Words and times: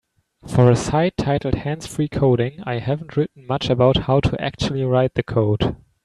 For 0.47 0.71
a 0.71 0.75
site 0.75 1.15
titled 1.15 1.53
Hands-Free 1.53 2.07
Coding, 2.07 2.61
I 2.63 2.79
haven't 2.79 3.15
written 3.15 3.45
much 3.45 3.69
about 3.69 3.97
How 3.97 4.19
To 4.21 4.41
Actually 4.41 4.83
Write 4.83 5.13
The 5.13 5.21
Code. 5.21 5.75